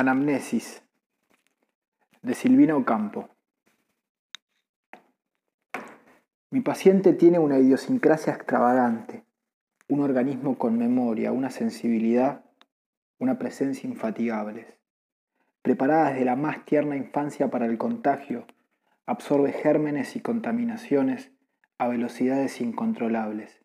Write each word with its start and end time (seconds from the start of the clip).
Anamnesis 0.00 0.84
de 2.22 2.34
Silvina 2.34 2.76
Ocampo. 2.76 3.30
Mi 6.50 6.60
paciente 6.60 7.14
tiene 7.14 7.40
una 7.40 7.58
idiosincrasia 7.58 8.32
extravagante, 8.34 9.24
un 9.88 9.98
organismo 9.98 10.56
con 10.56 10.78
memoria, 10.78 11.32
una 11.32 11.50
sensibilidad, 11.50 12.44
una 13.18 13.40
presencia 13.40 13.90
infatigables. 13.90 14.66
Preparada 15.62 16.10
desde 16.10 16.26
la 16.26 16.36
más 16.36 16.64
tierna 16.64 16.94
infancia 16.94 17.50
para 17.50 17.66
el 17.66 17.76
contagio, 17.76 18.46
absorbe 19.04 19.50
gérmenes 19.50 20.14
y 20.14 20.20
contaminaciones 20.20 21.32
a 21.76 21.88
velocidades 21.88 22.60
incontrolables. 22.60 23.64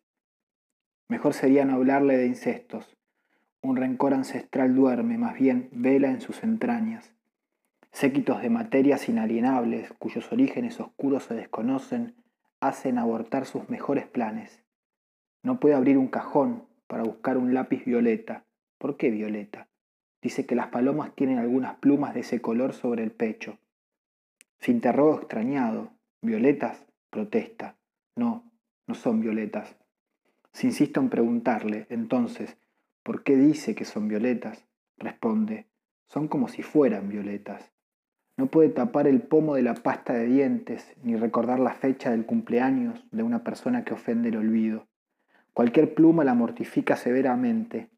Mejor 1.06 1.32
sería 1.32 1.64
no 1.64 1.74
hablarle 1.74 2.16
de 2.16 2.26
incestos, 2.26 2.96
un 3.64 3.76
rencor 3.76 4.12
ancestral 4.12 4.74
duerme, 4.74 5.16
más 5.16 5.34
bien 5.38 5.70
vela 5.72 6.10
en 6.10 6.20
sus 6.20 6.44
entrañas. 6.44 7.14
Séquitos 7.92 8.42
de 8.42 8.50
materias 8.50 9.08
inalienables, 9.08 9.90
cuyos 9.98 10.30
orígenes 10.32 10.78
oscuros 10.80 11.24
se 11.24 11.34
desconocen, 11.34 12.14
hacen 12.60 12.98
abortar 12.98 13.46
sus 13.46 13.70
mejores 13.70 14.06
planes. 14.06 14.62
No 15.42 15.60
puede 15.60 15.74
abrir 15.74 15.96
un 15.96 16.08
cajón 16.08 16.66
para 16.86 17.04
buscar 17.04 17.38
un 17.38 17.54
lápiz 17.54 17.84
violeta. 17.86 18.44
¿Por 18.76 18.98
qué 18.98 19.10
violeta? 19.10 19.68
Dice 20.20 20.44
que 20.44 20.54
las 20.54 20.68
palomas 20.68 21.14
tienen 21.14 21.38
algunas 21.38 21.76
plumas 21.76 22.12
de 22.12 22.20
ese 22.20 22.42
color 22.42 22.74
sobre 22.74 23.02
el 23.02 23.12
pecho. 23.12 23.58
Se 24.58 24.72
interroga 24.72 25.16
extrañado. 25.16 25.90
¿Violetas? 26.20 26.84
Protesta. 27.08 27.76
No, 28.14 28.50
no 28.86 28.94
son 28.94 29.20
violetas. 29.20 29.76
Si 30.52 30.66
insisto 30.66 31.00
en 31.00 31.08
preguntarle, 31.08 31.86
entonces, 31.88 32.56
¿Por 33.04 33.22
qué 33.22 33.36
dice 33.36 33.74
que 33.74 33.84
son 33.84 34.08
violetas? 34.08 34.66
Responde, 34.96 35.66
son 36.06 36.26
como 36.26 36.48
si 36.48 36.62
fueran 36.62 37.10
violetas. 37.10 37.70
No 38.38 38.46
puede 38.46 38.70
tapar 38.70 39.06
el 39.06 39.20
pomo 39.20 39.56
de 39.56 39.62
la 39.62 39.74
pasta 39.74 40.14
de 40.14 40.24
dientes 40.24 40.90
ni 41.02 41.14
recordar 41.14 41.60
la 41.60 41.74
fecha 41.74 42.10
del 42.10 42.24
cumpleaños 42.24 43.04
de 43.10 43.22
una 43.22 43.44
persona 43.44 43.84
que 43.84 43.92
ofende 43.92 44.30
el 44.30 44.38
olvido. 44.38 44.88
Cualquier 45.52 45.94
pluma 45.94 46.24
la 46.24 46.32
mortifica 46.32 46.96
severamente, 46.96 47.90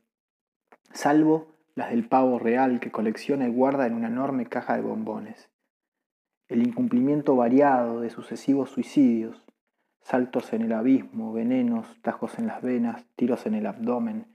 salvo 0.93 1.55
las 1.77 1.91
del 1.91 2.09
pavo 2.09 2.41
real 2.41 2.81
que 2.81 2.91
colecciona 2.91 3.47
y 3.47 3.53
guarda 3.53 3.87
en 3.87 3.95
una 3.95 4.09
enorme 4.09 4.47
caja 4.47 4.75
de 4.75 4.83
bombones. 4.83 5.51
El 6.49 6.67
incumplimiento 6.67 7.37
variado 7.37 8.01
de 8.01 8.11
sucesivos 8.11 8.71
suicidios, 8.71 9.45
saltos 10.01 10.53
en 10.53 10.63
el 10.63 10.73
abismo, 10.73 11.33
venenos, 11.33 11.87
tajos 12.03 12.41
en 12.41 12.49
las 12.49 12.61
venas, 12.61 13.07
tiros 13.15 13.47
en 13.47 13.55
el 13.55 13.67
abdomen, 13.67 14.27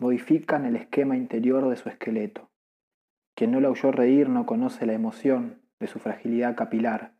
modifican 0.00 0.64
el 0.64 0.76
esquema 0.76 1.16
interior 1.16 1.68
de 1.68 1.76
su 1.76 1.88
esqueleto. 1.90 2.48
Quien 3.34 3.52
no 3.52 3.60
la 3.60 3.70
oyó 3.70 3.92
reír 3.92 4.28
no 4.28 4.46
conoce 4.46 4.86
la 4.86 4.94
emoción 4.94 5.60
de 5.78 5.86
su 5.86 5.98
fragilidad 5.98 6.56
capilar. 6.56 7.12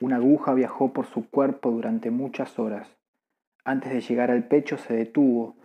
Una 0.00 0.16
aguja 0.16 0.54
viajó 0.54 0.92
por 0.92 1.06
su 1.06 1.28
cuerpo 1.28 1.70
durante 1.70 2.10
muchas 2.10 2.58
horas. 2.58 2.96
Antes 3.64 3.92
de 3.92 4.00
llegar 4.00 4.30
al 4.30 4.46
pecho 4.46 4.78
se 4.78 4.94
detuvo, 4.94 5.56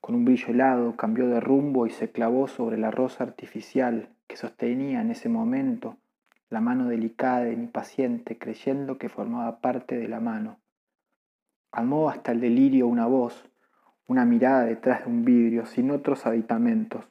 con 0.00 0.14
un 0.14 0.24
brillo 0.24 0.48
helado 0.48 0.96
cambió 0.96 1.28
de 1.28 1.40
rumbo 1.40 1.86
y 1.86 1.90
se 1.90 2.10
clavó 2.10 2.48
sobre 2.48 2.78
la 2.78 2.90
rosa 2.90 3.22
artificial 3.22 4.08
que 4.26 4.36
sostenía 4.36 5.02
en 5.02 5.10
ese 5.10 5.28
momento 5.28 5.98
la 6.48 6.60
mano 6.60 6.88
delicada 6.88 7.44
de 7.44 7.56
mi 7.56 7.66
paciente 7.66 8.38
creyendo 8.38 8.96
que 8.96 9.08
formaba 9.08 9.60
parte 9.60 9.98
de 9.98 10.08
la 10.08 10.20
mano. 10.20 10.58
Amó 11.72 12.08
hasta 12.08 12.32
el 12.32 12.40
delirio 12.40 12.86
una 12.86 13.06
voz, 13.06 13.50
una 14.06 14.24
mirada 14.24 14.64
detrás 14.64 15.04
de 15.04 15.10
un 15.10 15.24
vidrio, 15.24 15.66
sin 15.66 15.90
otros 15.90 16.26
aditamentos. 16.26 17.06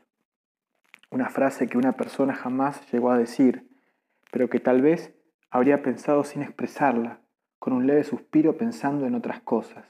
Una 1.09 1.29
frase 1.29 1.67
que 1.67 1.77
una 1.77 1.93
persona 1.93 2.33
jamás 2.33 2.91
llegó 2.91 3.11
a 3.11 3.17
decir, 3.17 3.67
pero 4.31 4.49
que 4.49 4.59
tal 4.59 4.81
vez 4.81 5.13
habría 5.49 5.81
pensado 5.81 6.23
sin 6.23 6.41
expresarla, 6.41 7.19
con 7.59 7.73
un 7.73 7.87
leve 7.87 8.03
suspiro 8.03 8.57
pensando 8.57 9.05
en 9.05 9.15
otras 9.15 9.41
cosas. 9.41 9.85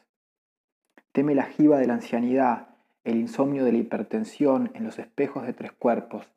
Teme 1.11 1.35
la 1.35 1.45
jiba 1.45 1.77
de 1.77 1.87
la 1.87 1.93
ancianidad, 1.93 2.67
el 3.03 3.17
insomnio 3.17 3.65
de 3.65 3.71
la 3.71 3.77
hipertensión 3.79 4.71
en 4.73 4.83
los 4.83 4.99
espejos 4.99 5.45
de 5.45 5.53
tres 5.53 5.71
cuerpos, 5.71 6.29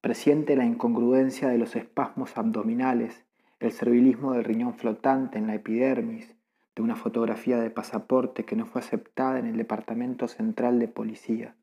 presiente 0.00 0.56
la 0.56 0.64
incongruencia 0.64 1.48
de 1.48 1.58
los 1.58 1.76
espasmos 1.76 2.36
abdominales, 2.36 3.24
el 3.60 3.72
servilismo 3.72 4.32
del 4.32 4.44
riñón 4.44 4.74
flotante 4.74 5.38
en 5.38 5.46
la 5.46 5.54
epidermis, 5.54 6.34
de 6.80 6.84
una 6.84 6.96
fotografía 6.96 7.60
de 7.60 7.68
pasaporte 7.68 8.46
que 8.46 8.56
no 8.56 8.64
fue 8.64 8.80
aceptada 8.80 9.38
en 9.38 9.44
el 9.44 9.58
Departamento 9.58 10.28
Central 10.28 10.78
de 10.78 10.88
Policía. 10.88 11.54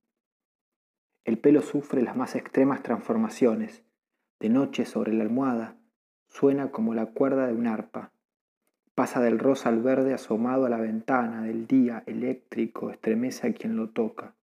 El 1.26 1.40
pelo 1.40 1.64
sufre 1.64 2.04
las 2.04 2.16
más 2.16 2.36
extremas 2.36 2.84
transformaciones. 2.84 3.84
De 4.40 4.50
noche 4.50 4.86
sobre 4.86 5.14
la 5.14 5.24
almohada 5.24 5.76
suena 6.28 6.70
como 6.70 6.94
la 6.94 7.08
cuerda 7.08 7.48
de 7.48 7.54
un 7.54 7.66
arpa. 7.66 8.12
Pasa 8.94 9.20
del 9.20 9.40
rosa 9.40 9.70
al 9.70 9.82
verde 9.82 10.14
asomado 10.14 10.68
a 10.68 10.70
la 10.70 10.78
ventana 10.78 11.42
del 11.42 11.66
día 11.66 12.04
eléctrico, 12.06 12.92
estremece 12.92 13.48
a 13.48 13.54
quien 13.54 13.76
lo 13.76 13.90
toca. 13.90 14.36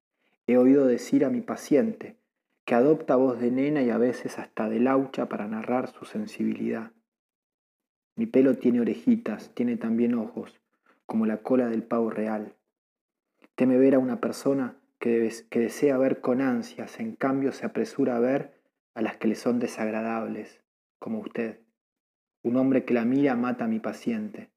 He 0.48 0.58
oído 0.58 0.88
decir 0.88 1.24
a 1.24 1.30
mi 1.30 1.42
paciente 1.42 2.18
que 2.66 2.74
adopta 2.74 3.16
voz 3.16 3.40
de 3.40 3.52
nena 3.52 3.84
y 3.84 3.92
a 3.92 4.00
veces 4.00 4.40
hasta 4.40 4.70
de 4.70 4.80
laucha 4.80 5.30
para 5.30 5.48
narrar 5.48 5.92
su 5.92 6.06
sensibilidad. 6.06 6.94
Mi 8.16 8.26
pelo 8.26 8.56
tiene 8.56 8.82
orejitas, 8.82 9.54
tiene 9.54 9.78
también 9.78 10.16
ojos, 10.16 10.63
como 11.06 11.26
la 11.26 11.38
cola 11.38 11.68
del 11.68 11.84
pavo 11.84 12.10
real. 12.10 12.56
Teme 13.56 13.78
ver 13.78 13.96
a 13.96 14.00
una 14.00 14.20
persona 14.20 14.78
que, 15.00 15.32
desea 15.52 15.98
ver 15.98 16.22
con 16.22 16.42
ansias, 16.42 17.00
en 17.00 17.16
cambio 17.16 17.52
se 17.52 17.66
apresura 17.66 18.16
a 18.16 18.20
ver 18.20 18.62
a 18.94 19.02
las 19.02 19.18
que 19.18 19.28
le 19.28 19.36
son 19.36 19.60
desagradables, 19.60 20.62
como 21.00 21.20
usted. 21.20 21.60
Un 22.42 22.58
hombre 22.58 22.86
que 22.86 22.94
la 22.94 23.06
mira 23.06 23.36
mata 23.36 23.66
a 23.66 23.68
mi 23.68 23.80
paciente. 23.80 24.50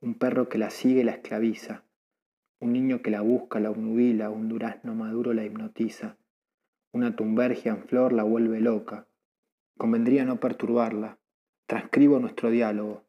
Un 0.00 0.14
perro 0.14 0.48
que 0.48 0.58
la 0.58 0.70
sigue 0.70 1.04
la 1.04 1.12
esclaviza. 1.12 1.84
Un 2.60 2.72
niño 2.72 3.02
que 3.02 3.10
la 3.10 3.20
busca 3.20 3.60
la 3.60 3.70
obnubila, 3.70 4.30
un 4.30 4.48
durazno 4.48 4.94
maduro 4.94 5.32
la 5.32 5.44
hipnotiza. 5.44 6.16
Una 6.92 7.16
tumbergia 7.16 7.72
en 7.72 7.84
flor 7.84 8.12
la 8.12 8.22
vuelve 8.22 8.60
loca. 8.60 9.06
Convendría 9.76 10.24
no 10.24 10.38
perturbarla, 10.38 11.18
Transcribo 11.66 12.18
nuestro 12.18 12.50
diálogo. 12.50 13.03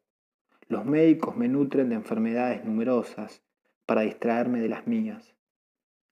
Los 0.68 0.84
médicos 0.84 1.36
me 1.36 1.46
nutren 1.46 1.90
de 1.90 1.94
enfermedades 1.94 2.64
numerosas 2.64 3.40
para 3.86 4.00
distraerme 4.00 4.60
de 4.60 4.68
las 4.68 4.88
mías. 4.88 5.36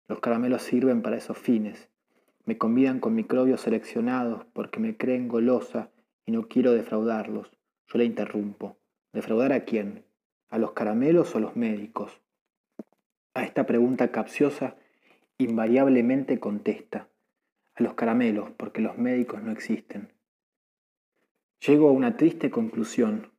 Los 0.06 0.20
caramelos 0.20 0.62
sirven 0.62 1.02
para 1.02 1.16
esos 1.16 1.36
fines. 1.36 1.88
Me 2.44 2.56
convidan 2.56 3.00
con 3.00 3.16
microbios 3.16 3.62
seleccionados 3.62 4.44
porque 4.52 4.78
me 4.78 4.96
creen 4.96 5.26
golosa 5.26 5.90
y 6.24 6.30
no 6.30 6.46
quiero 6.46 6.72
defraudarlos. 6.72 7.50
Yo 7.88 7.98
le 7.98 8.04
interrumpo. 8.04 8.76
¿Defraudar 9.12 9.52
a 9.52 9.64
quién? 9.64 10.04
¿A 10.50 10.58
los 10.58 10.70
caramelos 10.70 11.34
o 11.34 11.38
a 11.38 11.40
los 11.40 11.56
médicos? 11.56 12.20
A 13.34 13.42
esta 13.42 13.66
pregunta 13.66 14.12
capciosa 14.12 14.76
invariablemente 15.36 16.38
contesta. 16.38 17.08
A 17.74 17.82
los 17.82 17.94
caramelos, 17.94 18.52
porque 18.52 18.80
los 18.80 18.98
médicos 18.98 19.42
no 19.42 19.50
existen. 19.50 20.12
Llego 21.66 21.88
a 21.88 21.92
una 21.92 22.16
triste 22.16 22.52
conclusión. 22.52 23.33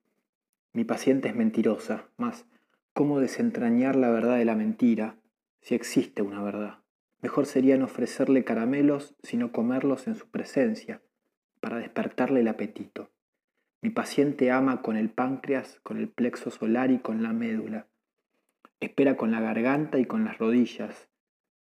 Mi 0.75 0.83
paciente 0.83 1.29
es 1.29 1.35
mentirosa, 1.37 2.09
mas 2.17 2.45
¿cómo 2.91 3.21
desentrañar 3.21 3.95
la 3.95 4.09
verdad 4.09 4.37
de 4.37 4.43
la 4.43 4.57
mentira 4.57 5.15
si 5.61 5.73
existe 5.73 6.21
una 6.21 6.43
verdad? 6.43 6.79
Mejor 7.21 7.45
sería 7.45 7.77
no 7.77 7.85
ofrecerle 7.85 8.43
caramelos, 8.43 9.15
sino 9.23 9.53
comerlos 9.53 10.05
en 10.07 10.15
su 10.15 10.29
presencia, 10.29 11.01
para 11.61 11.77
despertarle 11.77 12.41
el 12.41 12.49
apetito. 12.49 13.09
Mi 13.79 13.89
paciente 13.89 14.51
ama 14.51 14.81
con 14.81 14.97
el 14.97 15.09
páncreas, 15.09 15.79
con 15.81 15.95
el 15.95 16.09
plexo 16.09 16.51
solar 16.51 16.91
y 16.91 16.99
con 16.99 17.23
la 17.23 17.31
médula. 17.31 17.87
Espera 18.81 19.15
con 19.15 19.31
la 19.31 19.39
garganta 19.39 19.97
y 19.97 20.05
con 20.05 20.25
las 20.25 20.39
rodillas. 20.39 21.07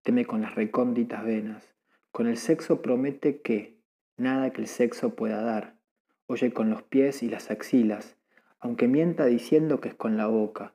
Teme 0.02 0.26
con 0.26 0.42
las 0.42 0.54
recónditas 0.54 1.24
venas. 1.24 1.74
Con 2.10 2.26
el 2.26 2.36
sexo 2.36 2.82
promete 2.82 3.41
que 3.41 3.78
nada 4.18 4.50
que 4.50 4.60
el 4.60 4.66
sexo 4.66 5.16
pueda 5.16 5.41
dar 5.41 5.78
oye 6.28 6.53
con 6.53 6.68
los 6.68 6.83
pies 6.83 7.22
y 7.22 7.28
las 7.30 7.50
axilas, 7.50 8.17
aunque 8.60 8.89
mienta 8.89 9.27
diciendo 9.27 9.81
que 9.81 9.89
es 9.89 9.95
con 9.95 10.16
la 10.16 10.27
boca, 10.27 10.75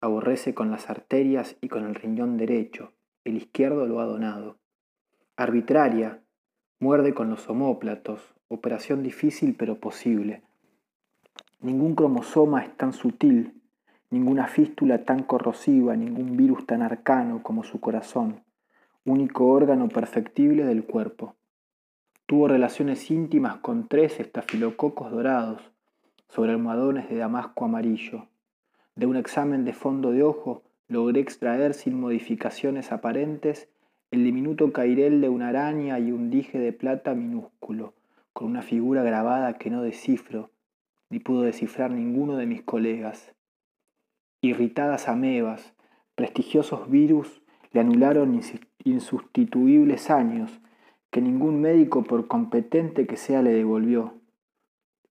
aborrece 0.00 0.54
con 0.54 0.70
las 0.70 0.90
arterias 0.90 1.56
y 1.60 1.68
con 1.68 1.84
el 1.84 1.94
riñón 1.94 2.36
derecho, 2.36 2.92
el 3.24 3.36
izquierdo 3.36 3.86
lo 3.86 4.00
ha 4.00 4.04
donado. 4.04 4.58
Arbitraria, 5.36 6.22
muerde 6.78 7.14
con 7.14 7.30
los 7.30 7.48
homóplatos, 7.48 8.34
operación 8.48 9.02
difícil 9.02 9.56
pero 9.56 9.80
posible. 9.80 10.42
Ningún 11.60 11.94
cromosoma 11.94 12.62
es 12.62 12.76
tan 12.76 12.92
sutil, 12.92 13.60
ninguna 14.10 14.46
fístula 14.46 15.04
tan 15.04 15.24
corrosiva, 15.24 15.96
ningún 15.96 16.36
virus 16.36 16.66
tan 16.66 16.82
arcano 16.82 17.42
como 17.42 17.64
su 17.64 17.80
corazón, 17.80 18.44
único 19.04 19.46
órgano 19.48 19.88
perfectible 19.88 20.64
del 20.64 20.84
cuerpo. 20.84 21.34
Tuvo 22.26 22.46
relaciones 22.48 23.10
íntimas 23.10 23.56
con 23.56 23.88
tres 23.88 24.20
estafilococos 24.20 25.10
dorados 25.10 25.73
sobre 26.34 26.50
almohadones 26.50 27.08
de 27.08 27.16
damasco 27.16 27.64
amarillo. 27.64 28.26
De 28.96 29.06
un 29.06 29.16
examen 29.16 29.64
de 29.64 29.72
fondo 29.72 30.10
de 30.10 30.24
ojo 30.24 30.64
logré 30.88 31.20
extraer 31.20 31.74
sin 31.74 32.00
modificaciones 32.00 32.90
aparentes 32.90 33.68
el 34.10 34.24
diminuto 34.24 34.72
cairel 34.72 35.20
de 35.20 35.28
una 35.28 35.48
araña 35.48 36.00
y 36.00 36.10
un 36.10 36.30
dije 36.30 36.58
de 36.58 36.72
plata 36.72 37.14
minúsculo, 37.14 37.94
con 38.32 38.48
una 38.48 38.62
figura 38.62 39.04
grabada 39.04 39.58
que 39.58 39.70
no 39.70 39.82
descifro, 39.82 40.50
ni 41.08 41.20
pudo 41.20 41.42
descifrar 41.42 41.92
ninguno 41.92 42.36
de 42.36 42.46
mis 42.46 42.62
colegas. 42.62 43.32
Irritadas 44.40 45.08
amebas, 45.08 45.72
prestigiosos 46.16 46.90
virus 46.90 47.42
le 47.70 47.80
anularon 47.80 48.40
insustituibles 48.82 50.10
años 50.10 50.60
que 51.12 51.20
ningún 51.20 51.60
médico 51.60 52.02
por 52.02 52.26
competente 52.26 53.06
que 53.06 53.16
sea 53.16 53.40
le 53.40 53.52
devolvió. 53.52 54.23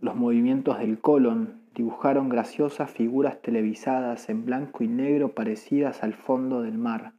Los 0.04 0.18
movimientos 0.18 0.80
del 0.80 1.00
colon 1.00 1.62
dibujaron 1.74 2.28
graciosas 2.28 2.92
figuras 2.92 3.42
televisadas 3.42 4.28
en 4.28 4.44
blanco 4.44 4.84
y 4.84 4.90
negro 4.90 5.34
parecidas 5.34 6.04
al 6.04 6.14
fondo 6.14 6.62
del 6.62 6.78
mar. 6.78 7.14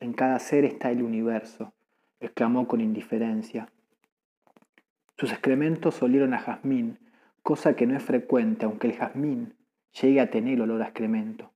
En 0.00 0.14
cada 0.14 0.38
ser 0.38 0.64
está 0.64 0.90
el 0.90 1.02
universo, 1.02 1.74
exclamó 2.20 2.66
con 2.66 2.80
indiferencia. 2.80 3.68
Sus 5.18 5.30
excrementos 5.30 6.02
olieron 6.02 6.32
a 6.32 6.38
jazmín, 6.38 7.00
cosa 7.42 7.76
que 7.76 7.86
no 7.86 7.94
es 7.94 8.02
frecuente, 8.02 8.64
aunque 8.64 8.86
el 8.86 8.94
jazmín 8.94 9.52
llegue 10.00 10.22
a 10.22 10.30
tener 10.30 10.62
olor 10.62 10.80
a 10.80 10.86
excremento. 10.86 11.52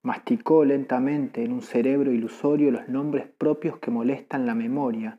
Masticó 0.00 0.64
lentamente 0.64 1.44
en 1.44 1.52
un 1.52 1.60
cerebro 1.60 2.10
ilusorio 2.10 2.70
los 2.70 2.88
nombres 2.88 3.26
propios 3.26 3.78
que 3.80 3.90
molestan 3.90 4.46
la 4.46 4.54
memoria 4.54 5.18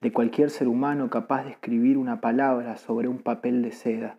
de 0.00 0.12
cualquier 0.12 0.50
ser 0.50 0.66
humano 0.66 1.10
capaz 1.10 1.44
de 1.44 1.50
escribir 1.50 1.98
una 1.98 2.20
palabra 2.20 2.76
sobre 2.78 3.08
un 3.08 3.18
papel 3.18 3.62
de 3.62 3.72
seda. 3.72 4.18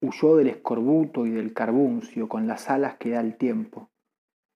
Huyó 0.00 0.36
del 0.36 0.48
escorbuto 0.48 1.26
y 1.26 1.30
del 1.30 1.52
carbuncio 1.52 2.28
con 2.28 2.46
las 2.46 2.68
alas 2.68 2.96
que 2.96 3.10
da 3.10 3.20
el 3.20 3.36
tiempo. 3.36 3.88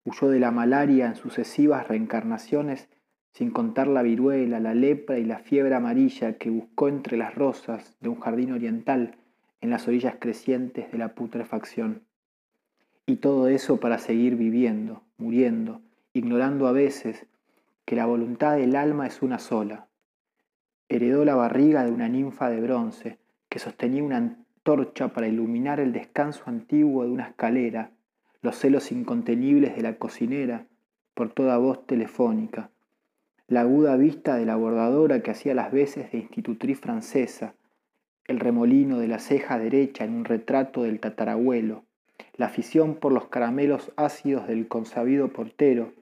Huyó 0.04 0.28
de 0.28 0.40
la 0.40 0.50
malaria 0.50 1.06
en 1.06 1.14
sucesivas 1.14 1.86
reencarnaciones 1.86 2.88
sin 3.32 3.50
contar 3.50 3.86
la 3.86 4.02
viruela, 4.02 4.58
la 4.58 4.74
lepra 4.74 5.18
y 5.18 5.24
la 5.24 5.38
fiebre 5.38 5.74
amarilla 5.74 6.38
que 6.38 6.50
buscó 6.50 6.88
entre 6.88 7.16
las 7.16 7.34
rosas 7.34 7.96
de 8.00 8.08
un 8.08 8.18
jardín 8.18 8.52
oriental 8.52 9.16
en 9.60 9.70
las 9.70 9.86
orillas 9.86 10.16
crecientes 10.18 10.90
de 10.90 10.98
la 10.98 11.14
putrefacción. 11.14 12.02
Y 13.06 13.16
todo 13.16 13.48
eso 13.48 13.78
para 13.78 13.98
seguir 13.98 14.36
viviendo, 14.36 15.02
muriendo, 15.18 15.80
ignorando 16.12 16.66
a 16.66 16.72
veces 16.72 17.26
que 17.84 17.94
la 17.94 18.06
voluntad 18.06 18.56
del 18.56 18.74
alma 18.74 19.06
es 19.06 19.22
una 19.22 19.38
sola. 19.38 19.89
Heredó 20.92 21.24
la 21.24 21.36
barriga 21.36 21.84
de 21.84 21.92
una 21.92 22.08
ninfa 22.08 22.50
de 22.50 22.60
bronce 22.60 23.18
que 23.48 23.60
sostenía 23.60 24.02
una 24.02 24.16
antorcha 24.16 25.12
para 25.12 25.28
iluminar 25.28 25.78
el 25.78 25.92
descanso 25.92 26.42
antiguo 26.46 27.04
de 27.04 27.10
una 27.10 27.28
escalera, 27.28 27.92
los 28.42 28.56
celos 28.56 28.90
incontenibles 28.90 29.76
de 29.76 29.82
la 29.82 29.98
cocinera 29.98 30.66
por 31.14 31.32
toda 31.32 31.58
voz 31.58 31.86
telefónica, 31.86 32.70
la 33.46 33.60
aguda 33.60 33.96
vista 33.96 34.34
de 34.34 34.46
la 34.46 34.56
bordadora 34.56 35.22
que 35.22 35.30
hacía 35.30 35.54
las 35.54 35.70
veces 35.70 36.10
de 36.10 36.18
institutriz 36.18 36.80
francesa, 36.80 37.54
el 38.26 38.40
remolino 38.40 38.98
de 38.98 39.06
la 39.06 39.20
ceja 39.20 39.60
derecha 39.60 40.02
en 40.02 40.12
un 40.12 40.24
retrato 40.24 40.82
del 40.82 40.98
tatarabuelo, 40.98 41.84
la 42.34 42.46
afición 42.46 42.96
por 42.96 43.12
los 43.12 43.28
caramelos 43.28 43.92
ácidos 43.94 44.48
del 44.48 44.66
consabido 44.66 45.28
portero, 45.28 45.92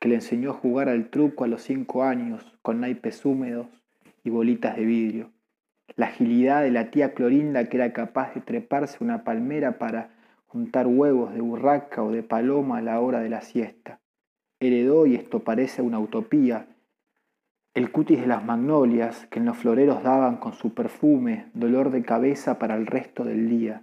que 0.00 0.10
le 0.10 0.16
enseñó 0.16 0.50
a 0.50 0.54
jugar 0.54 0.90
al 0.90 1.08
truco 1.08 1.44
a 1.44 1.48
los 1.48 1.62
cinco 1.62 2.04
años 2.04 2.58
con 2.60 2.80
naipes 2.80 3.24
húmedos 3.24 3.68
y 4.24 4.30
bolitas 4.30 4.76
de 4.76 4.84
vidrio, 4.84 5.30
la 5.96 6.06
agilidad 6.06 6.62
de 6.62 6.70
la 6.70 6.90
tía 6.90 7.14
Clorinda 7.14 7.68
que 7.68 7.76
era 7.76 7.92
capaz 7.92 8.34
de 8.34 8.40
treparse 8.40 9.04
una 9.04 9.22
palmera 9.22 9.78
para 9.78 10.10
juntar 10.46 10.86
huevos 10.86 11.34
de 11.34 11.40
burraca 11.40 12.02
o 12.02 12.10
de 12.10 12.22
paloma 12.22 12.78
a 12.78 12.82
la 12.82 13.00
hora 13.00 13.20
de 13.20 13.28
la 13.28 13.42
siesta. 13.42 14.00
Heredó, 14.60 15.06
y 15.06 15.14
esto 15.14 15.40
parece 15.40 15.82
una 15.82 15.98
utopía, 15.98 16.68
el 17.74 17.90
cutis 17.90 18.20
de 18.20 18.28
las 18.28 18.44
magnolias 18.44 19.26
que 19.26 19.40
en 19.40 19.46
los 19.46 19.58
floreros 19.58 20.02
daban 20.04 20.36
con 20.36 20.52
su 20.54 20.74
perfume 20.74 21.50
dolor 21.54 21.90
de 21.90 22.02
cabeza 22.02 22.58
para 22.58 22.76
el 22.76 22.86
resto 22.86 23.24
del 23.24 23.48
día. 23.48 23.82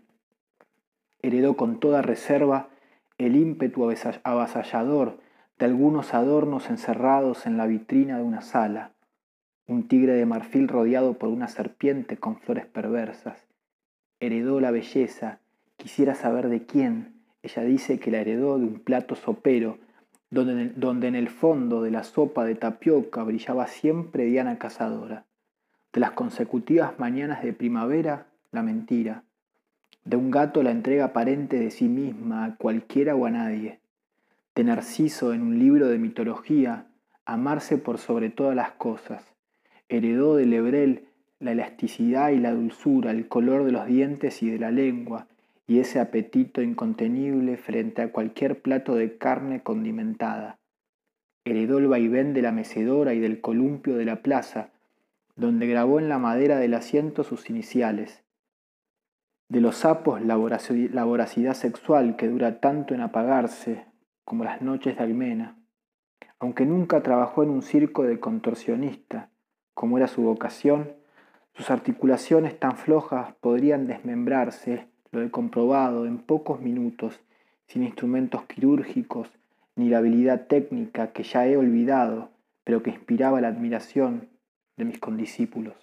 Heredó 1.21 1.57
con 1.57 1.79
toda 1.79 2.01
reserva 2.01 2.69
el 3.17 3.35
ímpetu 3.35 3.91
avasallador 4.23 5.19
de 5.59 5.65
algunos 5.65 6.13
adornos 6.13 6.69
encerrados 6.69 7.45
en 7.45 7.57
la 7.57 7.67
vitrina 7.67 8.17
de 8.17 8.23
una 8.23 8.41
sala, 8.41 8.93
un 9.71 9.87
tigre 9.87 10.13
de 10.13 10.25
marfil 10.25 10.67
rodeado 10.67 11.13
por 11.17 11.29
una 11.29 11.47
serpiente 11.47 12.17
con 12.17 12.37
flores 12.37 12.65
perversas. 12.65 13.47
Heredó 14.19 14.59
la 14.59 14.71
belleza, 14.71 15.39
quisiera 15.77 16.15
saber 16.15 16.49
de 16.49 16.65
quién. 16.65 17.21
Ella 17.43 17.63
dice 17.63 17.99
que 17.99 18.11
la 18.11 18.19
heredó 18.19 18.59
de 18.59 18.65
un 18.65 18.79
plato 18.79 19.15
sopero, 19.15 19.77
donde, 20.29 20.69
donde 20.69 21.07
en 21.07 21.15
el 21.15 21.29
fondo 21.29 21.81
de 21.81 21.91
la 21.91 22.03
sopa 22.03 22.45
de 22.45 22.55
tapioca 22.55 23.23
brillaba 23.23 23.67
siempre 23.67 24.25
Diana 24.25 24.57
Cazadora. 24.57 25.25
De 25.93 25.99
las 25.99 26.11
consecutivas 26.11 26.99
mañanas 26.99 27.43
de 27.43 27.53
primavera, 27.53 28.27
la 28.51 28.63
mentira 28.63 29.23
de 30.03 30.17
un 30.17 30.31
gato 30.31 30.63
la 30.63 30.71
entrega 30.71 31.05
aparente 31.05 31.59
de 31.59 31.71
sí 31.71 31.87
misma 31.87 32.45
a 32.45 32.55
cualquiera 32.55 33.15
o 33.15 33.25
a 33.25 33.31
nadie, 33.31 33.79
de 34.55 34.63
Narciso 34.63 35.33
en 35.33 35.41
un 35.41 35.59
libro 35.59 35.87
de 35.87 35.99
mitología, 35.99 36.87
amarse 37.25 37.77
por 37.77 37.97
sobre 37.97 38.29
todas 38.29 38.55
las 38.55 38.71
cosas, 38.71 39.30
heredó 39.91 40.37
de 40.37 40.45
Lebrel 40.45 41.05
la 41.39 41.51
elasticidad 41.51 42.29
y 42.29 42.37
la 42.37 42.53
dulzura, 42.53 43.11
el 43.11 43.27
color 43.27 43.65
de 43.65 43.73
los 43.73 43.85
dientes 43.85 44.41
y 44.41 44.49
de 44.49 44.57
la 44.57 44.71
lengua, 44.71 45.27
y 45.67 45.79
ese 45.79 45.99
apetito 45.99 46.61
incontenible 46.61 47.57
frente 47.57 48.01
a 48.01 48.11
cualquier 48.11 48.61
plato 48.61 48.95
de 48.95 49.17
carne 49.17 49.61
condimentada. 49.61 50.59
Heredó 51.43 51.79
el 51.79 51.87
vaivén 51.87 52.33
de 52.33 52.41
la 52.41 52.51
mecedora 52.51 53.13
y 53.13 53.19
del 53.19 53.41
columpio 53.41 53.97
de 53.97 54.05
la 54.05 54.21
plaza, 54.21 54.69
donde 55.35 55.67
grabó 55.67 55.99
en 55.99 56.09
la 56.09 56.19
madera 56.19 56.57
del 56.57 56.73
asiento 56.73 57.23
sus 57.23 57.49
iniciales, 57.49 58.23
de 59.49 59.59
los 59.59 59.75
sapos 59.75 60.21
la 60.21 60.35
voracidad 60.35 61.53
sexual 61.55 62.15
que 62.15 62.29
dura 62.29 62.61
tanto 62.61 62.93
en 62.93 63.01
apagarse 63.01 63.83
como 64.23 64.45
las 64.45 64.61
noches 64.61 64.95
de 64.95 65.03
almena. 65.03 65.57
Aunque 66.39 66.65
nunca 66.65 67.03
trabajó 67.03 67.43
en 67.43 67.49
un 67.49 67.61
circo 67.61 68.03
de 68.03 68.19
contorsionista, 68.19 69.30
como 69.81 69.97
era 69.97 70.07
su 70.07 70.21
vocación, 70.21 70.91
sus 71.55 71.71
articulaciones 71.71 72.59
tan 72.59 72.77
flojas 72.77 73.33
podrían 73.41 73.87
desmembrarse, 73.87 74.85
lo 75.11 75.23
he 75.23 75.31
comprobado, 75.31 76.05
en 76.05 76.19
pocos 76.19 76.61
minutos, 76.61 77.19
sin 77.65 77.81
instrumentos 77.81 78.43
quirúrgicos 78.43 79.31
ni 79.75 79.89
la 79.89 79.97
habilidad 79.97 80.45
técnica 80.45 81.13
que 81.13 81.23
ya 81.23 81.47
he 81.47 81.57
olvidado, 81.57 82.29
pero 82.63 82.83
que 82.83 82.91
inspiraba 82.91 83.41
la 83.41 83.47
admiración 83.47 84.29
de 84.77 84.85
mis 84.85 84.99
condiscípulos. 84.99 85.73